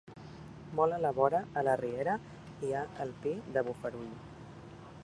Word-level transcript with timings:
Molt 0.79 0.95
a 0.95 0.99
la 1.03 1.11
vora, 1.17 1.41
a 1.61 1.63
la 1.67 1.75
riera, 1.83 2.17
hi 2.65 2.73
ha 2.79 2.83
el 3.07 3.17
Pi 3.27 3.37
de 3.59 3.65
Bofarull. 3.71 4.11